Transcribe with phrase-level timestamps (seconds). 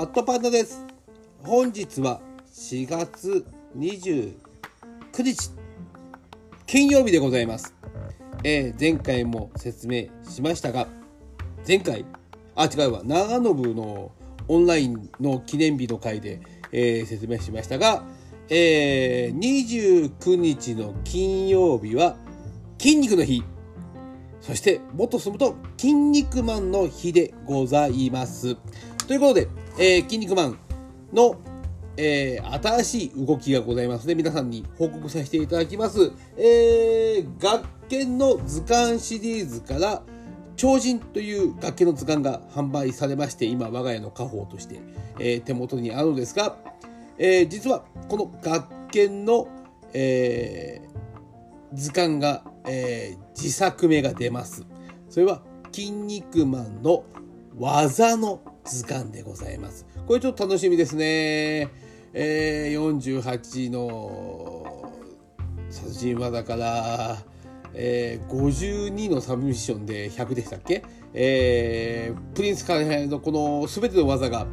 [0.00, 0.82] マットパンダです。
[1.42, 2.22] 本日は
[2.54, 3.44] 4月
[3.76, 4.32] 29
[5.18, 5.50] 日
[6.66, 7.74] 金曜日でございます、
[8.42, 10.88] えー前回も説明しましたが
[11.68, 12.06] 前回
[12.56, 14.10] あ違うわ長信の
[14.48, 16.40] オンラインの記念日の回で、
[16.72, 18.02] えー説明しましたが、
[18.48, 22.16] えー29日の金曜日は
[22.78, 23.44] 筋肉の日。
[24.40, 28.56] そしてもっと進むと「筋肉マンの日」でございます。
[29.06, 29.48] ということで、
[29.82, 30.58] えー、筋肉マン
[31.10, 31.40] の、
[31.96, 36.12] えー新しい動きがございますので皆さんに報告させていただきます。
[36.36, 40.02] えー、学研の図鑑シリーズから
[40.54, 44.80] 超人という学研の図鑑が販売されまして今我が家の家宝として、
[45.18, 46.58] えー手元にあるのですが、
[47.16, 49.48] えー実はこの学研の、
[49.94, 50.90] えー
[51.72, 54.66] 図鑑が、え自作目が出ます。
[55.08, 55.40] それは、
[55.72, 57.04] 筋肉マンの
[57.56, 59.86] 技の図鑑でございます。
[60.06, 61.68] これちょっと楽しみですね。
[62.12, 64.92] えー48の
[65.70, 67.18] 殺人技から、
[67.74, 70.82] えー52のサブミッションで100でしたっけ、
[71.14, 74.46] えープリンスカレーのこの全ての技が、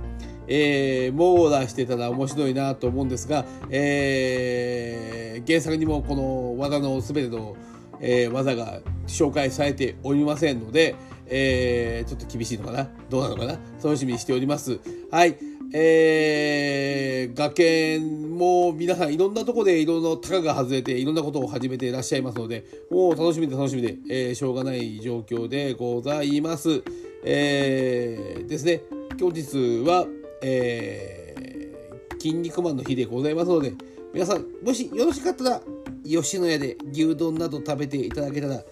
[0.48, 7.56] えー網羅してたら面白いなと思うんですが、えー原作にもこの技の全ての、
[8.00, 10.96] えー技が紹介されておりませんので、
[11.30, 12.90] えーちょっと厳しいのかな？
[13.10, 13.60] どうなのかな？
[13.84, 14.80] 楽しみにしております。
[15.12, 15.38] はい。
[15.74, 26.84] えー、学研も皆さんいろんなとこでいろんなタカが外れていろんなことを始めていらっしゃいますので、もう楽しみで楽しみで、えーしょうがない状況でございます。
[27.24, 28.82] えーですね、
[29.20, 30.08] 本日は、
[30.42, 33.74] えー、筋肉マンの日でございますので、
[34.14, 35.62] 皆さん、もしよろしかったら、
[36.06, 38.64] 吉野家で牛丼など食べていただけたら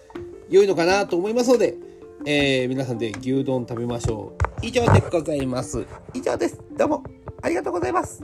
[0.48, 1.76] 良いのかなと思いますので、
[2.28, 4.44] えー皆さんで牛丼食べましょう。
[4.60, 5.86] 以上でございます。
[6.12, 6.60] 以上です。
[6.76, 7.04] どうも
[7.40, 8.20] ありがとうございます。